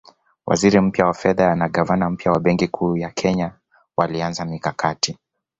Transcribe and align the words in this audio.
Waziri 0.45 0.81
mpya 0.81 1.05
wa 1.05 1.13
fedha 1.13 1.55
na 1.55 1.69
gavana 1.69 2.09
mpya 2.09 2.31
wa 2.31 2.39
Benki 2.39 2.67
Kuu 2.67 2.97
ya 2.97 3.09
Kenya 3.09 3.51
walianza 3.97 4.45
mikakati 4.45 5.17